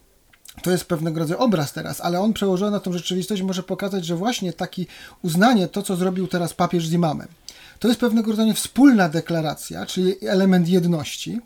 [0.62, 4.16] to jest pewnego rodzaju obraz teraz, ale on przełożony na tą rzeczywistość może pokazać, że
[4.16, 4.87] właśnie taki
[5.23, 7.29] uznanie, to co zrobił teraz papież z imamem,
[7.79, 11.40] to jest pewnego rodzaju wspólna deklaracja, czyli element jedności,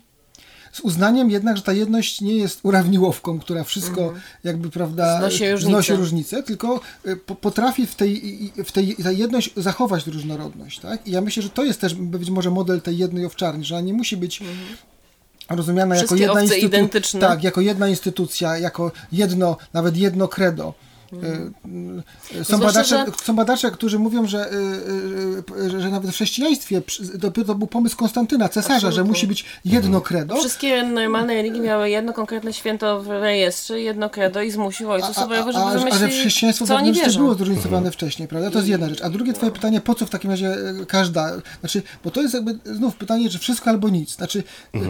[0.75, 5.69] z uznaniem jednak, że ta jedność nie jest urawniłowką, która wszystko jakby, prawda, Znosi różnice.
[5.69, 11.07] znosi różnice, tylko y, po, potrafi w tej, w tej ta jedność zachować różnorodność, tak?
[11.07, 13.81] I ja myślę, że to jest też być może model tej jednej owczarni, że ona
[13.85, 14.41] nie musi być
[15.49, 17.19] rozumiana jako jedna instytucja.
[17.19, 20.73] Tak, jako jedna instytucja, jako jedno, nawet jedno credo.
[21.23, 24.55] Y, y, Są Zwłaszcza, badacze, że- są badacze, którzy mówią, że, y,
[25.61, 29.09] y, y, że nawet w chrześcijaństwie przy- to, był pomysł Konstantyna, cesarza, że Absolutnie.
[29.09, 30.35] musi być jedno credo.
[30.35, 35.51] Wszystkie normalne religie miały jedno konkretne święto w rejestrze, jedno credo i zmusił ojców sobowego,
[35.51, 37.19] żeby a, a, wymyślić, że chrześcijaństwo co oni wierzą.
[37.19, 38.51] było zróżnicowane wcześniej, prawda?
[38.51, 39.01] To jest jedna rzecz.
[39.01, 40.47] A drugie twoje pytanie, po co w takim razie
[40.81, 44.15] e, każda, znaczy, bo to jest jakby znów pytanie, że wszystko albo nic.
[44.15, 44.43] Znaczy,
[44.75, 44.81] e, e,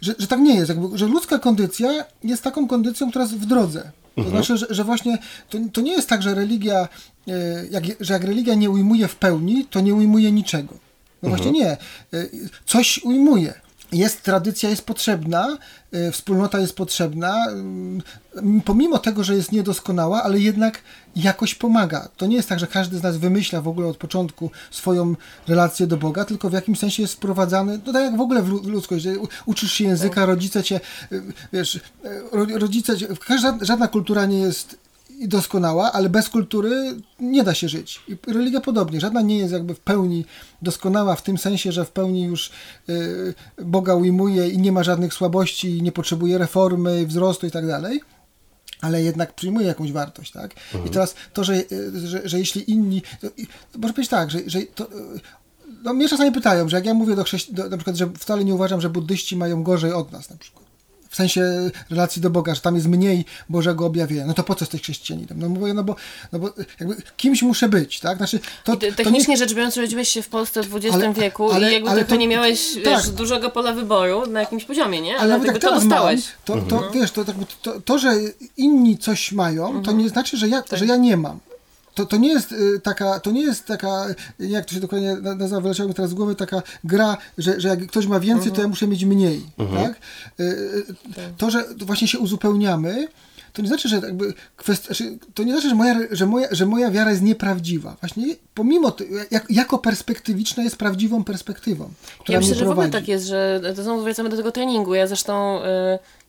[0.00, 3.46] że, że tak nie jest, jakby, że ludzka kondycja jest taką kondycją, która jest w
[3.46, 3.90] drodze.
[4.16, 5.18] To znaczy, że, że właśnie
[5.50, 6.88] to, to nie jest tak, że religia,
[7.28, 7.32] e,
[7.70, 10.74] jak, że jak religia nie ujmuje w pełni, to nie ujmuje niczego.
[11.22, 11.70] No właśnie nie.
[11.70, 11.76] E,
[12.66, 13.54] Coś ujmuje.
[13.94, 15.58] Jest tradycja, jest potrzebna,
[15.92, 18.02] e, wspólnota jest potrzebna, mm,
[18.64, 20.82] pomimo tego, że jest niedoskonała, ale jednak
[21.16, 22.08] jakoś pomaga.
[22.16, 25.14] To nie jest tak, że każdy z nas wymyśla w ogóle od początku swoją
[25.48, 28.48] relację do Boga, tylko w jakimś sensie jest sprowadzany, no tak jak w ogóle w
[28.48, 29.06] lu- w ludzkość,
[29.46, 30.80] uczysz się języka, rodzice cię,
[31.12, 31.80] y, wiesz, y,
[32.32, 34.83] ro- rodzice, cię, każda, żadna kultura nie jest
[35.22, 38.00] doskonała, ale bez kultury nie da się żyć.
[38.08, 39.00] I religia podobnie.
[39.00, 40.24] Żadna nie jest jakby w pełni
[40.62, 42.50] doskonała w tym sensie, że w pełni już
[42.88, 47.66] y, Boga ujmuje i nie ma żadnych słabości, i nie potrzebuje reformy, wzrostu i tak
[47.66, 48.00] dalej.
[48.80, 50.54] Ale jednak przyjmuje jakąś wartość, tak?
[50.86, 53.02] I teraz to, że, y, że, że jeśli inni.
[53.20, 53.46] To, i-
[53.78, 55.20] może być tak, że, że to, y,
[55.84, 58.44] no mnie czasami pytają, że jak ja mówię do, chrześci- do na przykład, że wcale
[58.44, 60.63] nie uważam, że buddyści mają gorzej od nas na przykład.
[61.14, 64.26] W sensie relacji do Boga, że tam jest mniej Bożego objawienia.
[64.26, 65.38] No to po co jesteś chrześcijaninem?
[65.38, 65.96] No mówię, no bo,
[66.32, 66.50] no bo
[66.80, 68.16] jakby kimś muszę być, tak?
[68.16, 71.70] Znaczy, to, to Technicznie rzecz biorąc, urodziłeś się w Polsce w XX Ale- wieku ale-
[71.70, 72.82] i jakby ale to- nie miałeś tak.
[72.84, 75.16] wiesz, dużego pola wyboru na jakimś poziomie, nie?
[75.18, 76.20] Ale Ale jak to dostałeś.
[76.48, 78.14] mam, to, to wiesz, to, tak- to, to, że
[78.56, 81.38] inni coś mają, to nie znaczy, że ja, że ja nie mam.
[81.94, 84.06] To, to nie jest y, taka, to nie jest taka,
[84.38, 87.68] jak to się dokładnie na- nazywa, wyleciało mi teraz z głowy, taka gra, że, że
[87.68, 89.42] jak ktoś ma więcej, to ja muszę mieć mniej,
[89.74, 89.96] tak?
[90.40, 90.84] Y, y,
[91.38, 93.08] To, że właśnie się uzupełniamy,
[93.52, 94.86] to nie znaczy, że jakby kwest...
[94.86, 97.96] znaczy, to nie znaczy, że moja, że, moja, że moja wiara jest nieprawdziwa.
[98.00, 102.88] Właśnie pomimo, to, jak, jako perspektywiczna jest prawdziwą perspektywą, która Ja myślę, że w ogóle
[102.90, 104.94] tak jest, że to znowu wracamy do tego treningu.
[104.94, 105.68] Ja zresztą, y,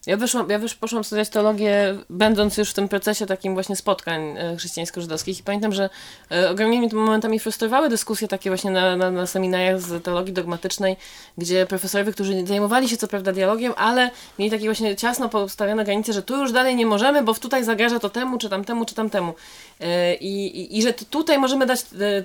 [0.07, 4.37] ja wyszłam, ja wysz, poszłam studiować teologię, będąc już w tym procesie takim właśnie spotkań
[4.37, 5.89] y, chrześcijańsko-żydowskich i pamiętam, że
[6.31, 10.97] y, ogromnie mnie momentami frustrowały dyskusje takie właśnie na, na, na seminariach z teologii dogmatycznej,
[11.37, 16.13] gdzie profesorowie, którzy zajmowali się co prawda dialogiem, ale mieli takie właśnie ciasno postawione granice,
[16.13, 19.33] że tu już dalej nie możemy, bo tutaj zagraża to temu, czy tamtemu, czy tamtemu.
[19.81, 21.79] Y, I, i, i że tutaj możemy dać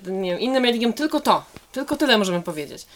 [0.07, 2.87] nie wiem, innym religiom tylko to, tylko tyle możemy powiedzieć.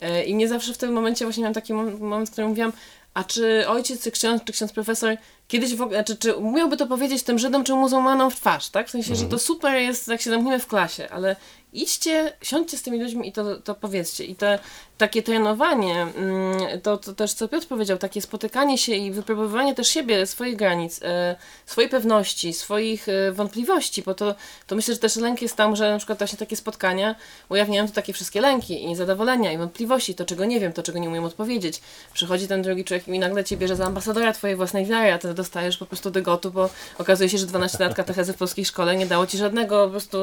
[0.00, 2.72] E, I mnie zawsze w tym momencie właśnie miałam taki mom- moment, w którym mówiłam,
[3.14, 5.16] a czy ojciec, czy ksiądz, czy ksiądz profesor
[5.48, 8.88] kiedyś w ogóle, znaczy, czy umiałby to powiedzieć tym Żydom, czy muzułmanom w twarz, tak?
[8.88, 11.36] W sensie, że to super jest, jak się zamkniemy w klasie, ale
[11.72, 14.24] idźcie, siądźcie z tymi ludźmi i to, to powiedzcie.
[14.24, 14.46] I to
[14.98, 19.88] takie trenowanie, mm, to, to też co Piotr powiedział, takie spotykanie się i wypróbowywanie też
[19.88, 24.34] siebie, swoich granic, e, swojej pewności, swoich e, wątpliwości, bo to,
[24.66, 27.14] to myślę, że też lęk jest tam, że na przykład właśnie takie spotkania
[27.48, 30.98] ujawniają to takie wszystkie lęki i niezadowolenia i wątpliwości, to czego nie wiem, to czego
[30.98, 31.80] nie umiem odpowiedzieć.
[32.12, 35.34] Przychodzi ten drugi człowiek i nagle cię bierze za ambasadora twojej własnej wiary, a ty
[35.34, 39.06] dostajesz po prostu dygotu, bo okazuje się, że 12 lat katechezy w polskiej szkole nie
[39.06, 40.18] dało ci żadnego po prostu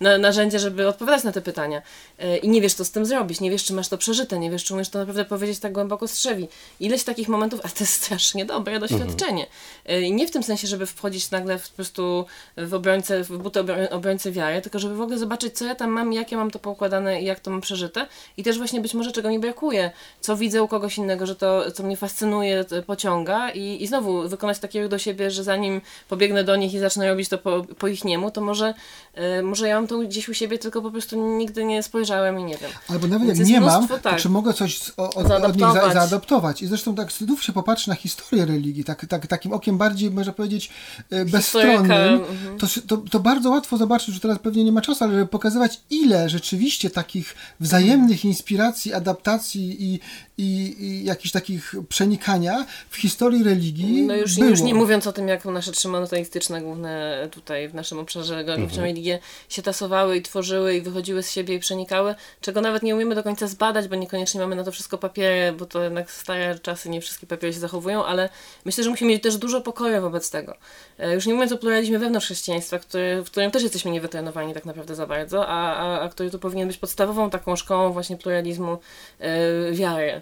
[0.00, 1.82] na, narzędzia, żeby odpowiadać na te pytania.
[2.18, 4.50] E, I nie wiesz, co z tym zrobić, nie wiesz, czy masz to przeżyte, nie
[4.50, 6.48] wiesz, czy umiesz to naprawdę powiedzieć tak głęboko strzewi.
[6.80, 9.46] Ileś takich momentów, a to jest strasznie dobre doświadczenie.
[9.86, 13.38] E, I nie w tym sensie, żeby wchodzić nagle w, po prostu w obrońcę, w
[13.38, 16.38] buty obro- obrońcy wiary, tylko żeby w ogóle zobaczyć, co ja tam mam, jak ja
[16.38, 18.06] mam to poukładane i jak to mam przeżyte.
[18.36, 21.70] I też właśnie być może czego mi brakuje, co widzę u kogoś innego, że to,
[21.70, 26.44] co mnie fascynuje, pociąga i, i znowu wykonać taki ruch do siebie, że zanim pobiegnę
[26.44, 28.74] do nich i zacznę robić to po, po ich niemu, to może,
[29.14, 32.44] e, może ja mam to gdzieś u siebie, tylko po prostu nigdy nie spojrzałem i
[32.44, 32.70] nie wiem.
[32.88, 34.20] Albo nawet Więc jak nie mam, tak.
[34.20, 35.94] czy mogę coś z- o, od, od nich za, Zaadaptować.
[35.94, 36.62] zaadoptować.
[36.62, 40.32] I zresztą tak znów się popatrzy na historię religii, tak, tak, takim okiem bardziej, można
[40.32, 40.70] powiedzieć,
[41.10, 42.58] e, bezstronnym, mhm.
[42.58, 45.80] to, to, to bardzo łatwo zobaczyć, że teraz pewnie nie ma czasu, ale żeby pokazywać,
[45.90, 50.00] ile rzeczywiście takich wzajemnych inspiracji, adaptacji i,
[50.38, 54.50] i, i jakichś takich przenikania w historii religii No już, było.
[54.50, 58.46] już nie mówiąc o tym, jak nasze trzy monoteistyczne główne tutaj w naszym obszarze Mhm.
[58.46, 59.18] geograficznej religie
[59.48, 63.22] się tasowały i tworzyły i wychodziły z siebie i przenikały, czego nawet nie umiemy do
[63.22, 67.00] końca zbadać, bo niekoniecznie mamy na to wszystko papiery, bo to jednak stare czasy, nie
[67.00, 68.28] wszystkie papiery się zachowują, ale
[68.64, 70.56] myślę, że musimy mieć też dużo pokoju wobec tego.
[70.98, 74.64] E, Już nie mówiąc o pluralizmie wewnątrz chrześcijaństwa, który, w którym też jesteśmy niewetrenowani tak
[74.64, 78.78] naprawdę za bardzo, a, a, a który tu powinien być podstawową taką szkołą właśnie pluralizmu
[79.18, 80.21] e, wiary.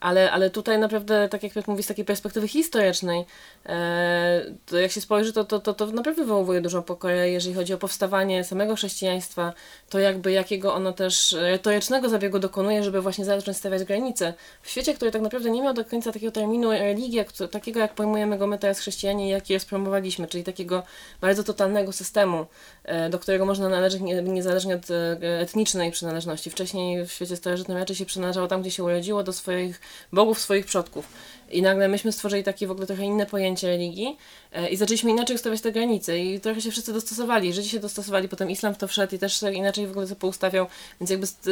[0.00, 3.24] Ale, ale tutaj naprawdę, tak jak Piotr mówi, z takiej perspektywy historycznej,
[3.66, 7.74] e, to jak się spojrzy, to, to, to, to naprawdę wywołuje dużo pokoju, jeżeli chodzi
[7.74, 9.52] o powstawanie samego chrześcijaństwa,
[9.88, 14.34] to jakby jakiego ono też retorycznego zabiegu dokonuje, żeby właśnie zacząć stawiać granice.
[14.62, 18.38] W świecie, który tak naprawdę nie miał do końca takiego terminu religia, takiego jak pojmujemy
[18.38, 20.82] go my teraz chrześcijanie, jaki rozpromowaliśmy, czyli takiego
[21.20, 22.46] bardzo totalnego systemu,
[22.84, 26.50] e, do którego można należeć nie- niezależnie od e, etnicznej przynależności.
[26.50, 29.80] Wcześniej w świecie starożytnym raczej się przynależało tam, gdzie się urodziło, do swoich
[30.12, 31.06] bogów, swoich przodków.
[31.50, 34.16] I nagle myśmy stworzyli takie w ogóle trochę inne pojęcie religii
[34.52, 37.52] e, i zaczęliśmy inaczej ustawiać te granice i trochę się wszyscy dostosowali.
[37.52, 40.66] Żydzi się dostosowali, potem islam w to wszedł i też inaczej w ogóle to poustawiał,
[41.00, 41.26] więc jakby...
[41.46, 41.50] y,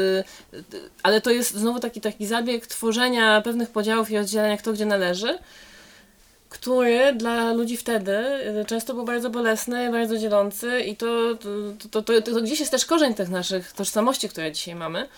[0.54, 0.64] y,
[1.02, 5.38] ale to jest znowu taki, taki zabieg tworzenia pewnych podziałów i rozdzielenia kto gdzie należy,
[6.48, 8.16] który dla ludzi wtedy
[8.66, 11.06] często był bardzo bolesny, bardzo dzielący i to,
[11.90, 15.08] to, to, to gdzieś jest też korzeń tych naszych tożsamości, które dzisiaj mamy.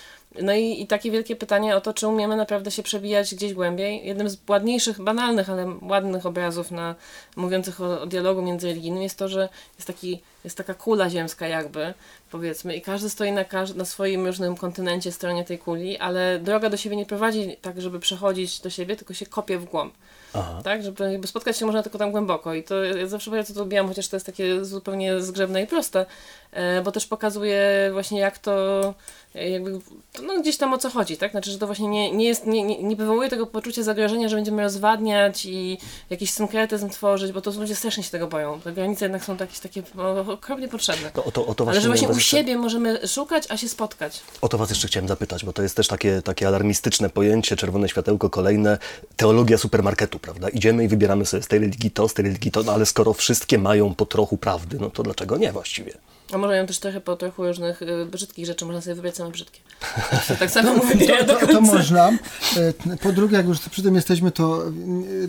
[0.42, 4.06] No i, i takie wielkie pytanie o to, czy umiemy naprawdę się przebijać gdzieś głębiej.
[4.06, 6.94] Jednym z ładniejszych, banalnych, ale ładnych obrazów na,
[7.36, 11.94] mówiących o, o dialogu międzyreligijnym jest to, że jest, taki, jest taka kula ziemska jakby,
[12.30, 16.70] powiedzmy, i każdy stoi na, każ- na swoim różnym kontynencie, stronie tej kuli, ale droga
[16.70, 19.94] do siebie nie prowadzi tak, żeby przechodzić do siebie, tylko się kopie w głąb.
[20.34, 20.60] Aha.
[20.64, 23.60] Tak, żeby jakby spotkać się można tylko tam głęboko i to ja zawsze bardzo to
[23.60, 26.06] lubiłam, chociaż to jest takie zupełnie zgrzebne i proste,
[26.52, 28.94] e, bo też pokazuje właśnie jak to
[29.34, 29.80] e, jakby,
[30.22, 32.62] no gdzieś tam o co chodzi, tak, znaczy, że to właśnie nie, nie jest, nie,
[32.62, 35.78] nie, nie wywołuje tego poczucia zagrożenia, że będziemy rozwadniać i
[36.10, 39.58] jakiś synkretyzm tworzyć, bo to ludzie strasznie się tego boją, te granice jednak są jakieś
[39.58, 41.10] takie no, okropnie potrzebne.
[41.10, 43.68] To, o, to, o, to Ale że właśnie u jeszcze- siebie możemy szukać, a się
[43.68, 44.20] spotkać.
[44.40, 47.88] o to was jeszcze chciałem zapytać, bo to jest też takie, takie alarmistyczne pojęcie, czerwone
[47.88, 48.78] światełko kolejne,
[49.16, 50.48] teologia supermarketu, prawda?
[50.48, 53.12] Idziemy i wybieramy sobie z tej religii to, z tej religii to, no ale skoro
[53.12, 55.92] wszystkie mają po trochu prawdy, no to dlaczego nie właściwie?
[56.32, 59.30] A może ją też trochę po trochu różnych y, brzydkich rzeczy, można sobie wybrać same
[59.30, 59.60] brzydkie.
[60.38, 61.60] tak samo mówię, nie To, to końca.
[61.60, 62.08] można.
[62.10, 64.70] E, Po drugie, jak już przy tym jesteśmy, to e,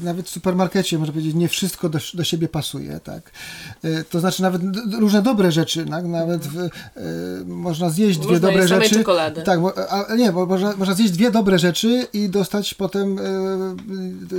[0.04, 3.32] nawet w supermarkecie, można powiedzieć, nie wszystko do, do siebie pasuje, tak?
[3.84, 4.62] E, To znaczy nawet
[5.00, 6.06] różne dobre rzeczy, tak?
[6.06, 6.70] Nawet w, e,
[7.46, 8.96] można zjeść dwie Można dobre rzeczy.
[8.96, 9.42] czekolady.
[9.42, 9.60] Tak,
[9.90, 13.18] a, nie, bo można, można zjeść dwie dobre rzeczy i dostać potem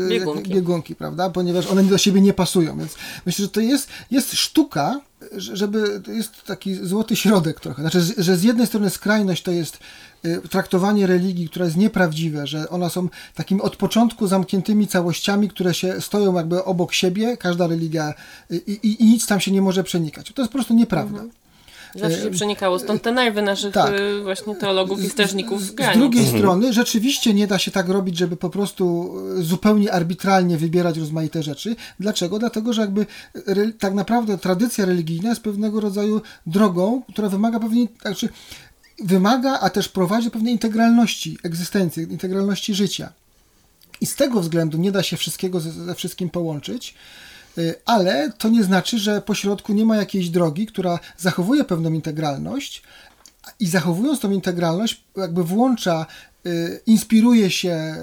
[0.08, 0.50] Biegunki.
[0.54, 1.30] biegunki, prawda?
[1.30, 2.94] Ponieważ one do siebie nie pasują, więc
[3.26, 5.00] myślę, że to jest, jest sztuka,
[5.36, 7.82] żeby, jest taki złoty środek trochę.
[7.82, 9.78] Znaczy, że z jednej strony skrajność to jest
[10.24, 15.74] y, traktowanie religii, które jest nieprawdziwe, że one są takimi od początku zamkniętymi całościami, które
[15.74, 18.14] się stoją jakby obok siebie, każda religia
[18.50, 20.32] y, i, i, i nic tam się nie może przenikać.
[20.32, 21.22] To jest po prostu nieprawda.
[21.94, 22.78] Zawsze się przenikało.
[22.78, 23.92] Stąd te nerwy naszych tak.
[24.00, 25.98] y, właśnie teologów i strażników Z granic.
[25.98, 30.98] drugiej strony, rzeczywiście nie da się tak robić, żeby po prostu e, zupełnie arbitralnie wybierać
[30.98, 31.76] rozmaite rzeczy.
[32.00, 32.38] Dlaczego?
[32.38, 33.06] Dlatego, że jakby
[33.78, 38.28] tak naprawdę tradycja religijna jest pewnego rodzaju drogą, która wymaga pewnej, znaczy
[39.04, 43.12] wymaga, a też prowadzi do pewnej integralności egzystencji, integralności życia.
[44.00, 47.31] I z tego względu nie da się wszystkiego ze, ze wszystkim połączyć, y,
[47.84, 52.82] ale to nie znaczy, że po środku nie ma jakiejś drogi, która zachowuje pewną integralność
[53.60, 56.06] i zachowując tą integralność, jakby włącza,
[56.46, 57.96] y, inspiruje się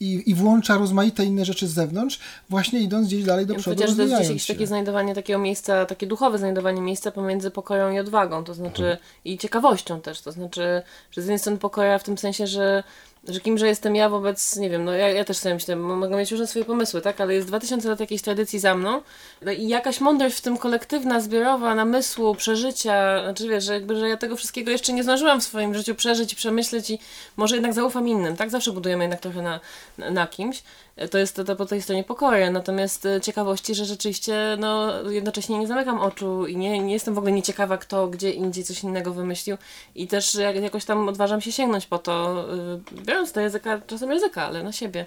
[0.00, 3.76] i, i włącza rozmaite inne rzeczy z zewnątrz, właśnie idąc gdzieś dalej do Ja przodu,
[3.76, 7.90] Chociaż to jest gdzieś jakieś takie znajdowanie takiego miejsca, takie duchowe znajdowanie miejsca pomiędzy pokoją
[7.90, 8.98] i odwagą, to znaczy Mhm.
[9.24, 12.82] i ciekawością też, to znaczy, że z jednej strony pokoja w tym sensie, że
[13.28, 16.16] że kimże jestem ja wobec, nie wiem, no ja, ja też sobie myślę, mo- mogę
[16.16, 19.02] mieć różne swoje pomysły, tak, ale jest 2000 lat jakiejś tradycji za mną.
[19.42, 24.08] No i jakaś mądrość w tym kolektywna, zbiorowa, namysłu, przeżycia, znaczy wiesz, że jakby, że
[24.08, 26.98] ja tego wszystkiego jeszcze nie zdążyłam w swoim życiu przeżyć i przemyśleć i
[27.36, 29.60] może jednak zaufam innym, tak, zawsze budujemy jednak trochę na,
[29.98, 30.62] na, na kimś
[31.10, 32.50] to jest to, to po tej stronie pokoju.
[32.50, 37.18] Natomiast e, ciekawości, że rzeczywiście no, jednocześnie nie zamykam oczu i nie, nie jestem w
[37.18, 39.56] ogóle nieciekawa, kto gdzie indziej coś innego wymyślił.
[39.94, 42.44] I też jak, jakoś tam odważam się sięgnąć po to,
[42.94, 45.06] y, biorąc do języka, czasem języka, ale na siebie.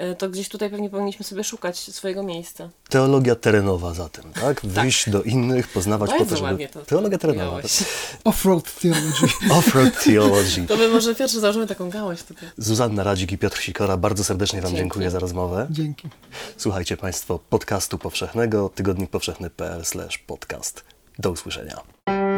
[0.00, 2.68] Y, to gdzieś tutaj pewnie powinniśmy sobie szukać swojego miejsca.
[2.88, 4.60] Teologia terenowa zatem, tak?
[4.64, 6.48] Wyjść do innych, poznawać Bardzo po to, żeby...
[6.50, 7.46] ładnie to Teologia terenowa.
[7.46, 7.84] ująłeś.
[8.24, 9.26] Offroad theology.
[9.58, 10.66] Offroad theology.
[10.68, 12.48] To my może pierwszy założymy taką gałąź tutaj.
[12.56, 14.82] Zuzanna Radzik i Piotr Sikora, bardzo serdecznie Wam Dzięki.
[14.82, 15.66] dziękuję za rozmowę.
[15.70, 16.08] Dzięki.
[16.56, 19.82] Słuchajcie Państwo podcastu powszechnego, tygodnikpowszechny.pl
[20.26, 20.84] podcast.
[21.18, 21.80] Do usłyszenia.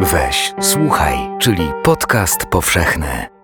[0.01, 3.39] Weź, słuchaj, czyli podcast powszechny.